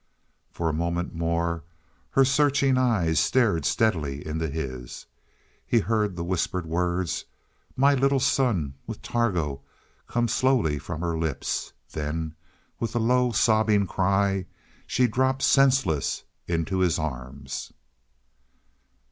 For 0.51 0.67
a 0.67 0.73
moment 0.73 1.13
more 1.13 1.63
her 2.09 2.25
searching 2.25 2.75
eyes 2.75 3.19
stared 3.19 3.65
steadily 3.65 4.25
into 4.25 4.49
his. 4.49 5.05
He 5.63 5.77
heard 5.77 6.15
the 6.15 6.23
whispered 6.23 6.65
words, 6.65 7.25
"My 7.75 7.93
little 7.93 8.19
son 8.19 8.73
with 8.87 9.03
Targo," 9.03 9.61
come 10.07 10.27
slowly 10.27 10.79
from 10.79 11.01
her 11.01 11.15
lips; 11.19 11.73
then 11.91 12.33
with 12.79 12.95
a 12.95 12.99
low, 12.99 13.31
sobbing 13.31 13.85
cry 13.85 14.47
she 14.87 15.05
dropped 15.05 15.43
senseless 15.43 16.23
into 16.47 16.79
his 16.79 16.97
arms. 16.97 17.71